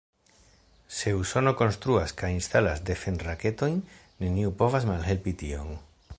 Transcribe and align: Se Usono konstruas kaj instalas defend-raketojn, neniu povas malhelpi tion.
Se 0.99 1.13
Usono 1.23 1.53
konstruas 1.59 2.15
kaj 2.21 2.31
instalas 2.37 2.81
defend-raketojn, 2.91 3.79
neniu 4.25 4.55
povas 4.63 4.93
malhelpi 4.93 5.37
tion. 5.45 5.75